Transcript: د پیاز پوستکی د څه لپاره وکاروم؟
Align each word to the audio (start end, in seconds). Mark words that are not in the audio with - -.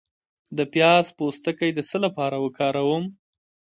د 0.57 0.59
پیاز 0.73 1.05
پوستکی 1.17 1.69
د 1.73 1.79
څه 1.89 1.97
لپاره 2.05 2.37
وکاروم؟ 2.45 3.03